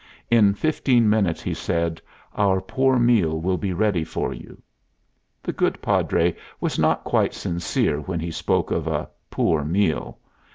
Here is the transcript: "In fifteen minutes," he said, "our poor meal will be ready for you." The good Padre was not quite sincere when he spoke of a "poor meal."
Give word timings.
"In 0.31 0.55
fifteen 0.55 1.07
minutes," 1.07 1.43
he 1.43 1.53
said, 1.53 2.01
"our 2.33 2.59
poor 2.59 2.97
meal 2.97 3.39
will 3.39 3.59
be 3.59 3.71
ready 3.71 4.03
for 4.03 4.33
you." 4.33 4.59
The 5.43 5.53
good 5.53 5.79
Padre 5.79 6.35
was 6.59 6.79
not 6.79 7.03
quite 7.03 7.35
sincere 7.35 7.99
when 7.99 8.19
he 8.19 8.31
spoke 8.31 8.71
of 8.71 8.87
a 8.87 9.09
"poor 9.29 9.63
meal." 9.63 10.17